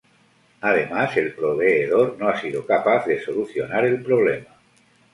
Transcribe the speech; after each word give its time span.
Además, 0.61 1.15
el 1.17 1.35
proveedor 1.35 2.17
no 2.19 2.27
ha 2.27 2.41
sido 2.41 2.65
capaz 2.65 3.05
de 3.05 3.21
solucionar 3.23 3.85
el 3.85 4.01
problema. 4.01 4.47